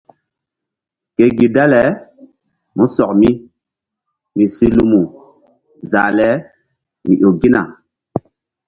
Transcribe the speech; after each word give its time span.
Ke 1.15 1.25
gi 1.37 1.47
dale 1.55 1.81
músɔk 2.77 3.11
mi 3.19 3.29
mi 4.35 4.45
si 4.55 4.65
lumu 4.77 5.01
zah 5.91 6.09
le 6.17 6.27
mi 7.05 7.13
ƴo 7.21 7.29
gina. 7.39 7.61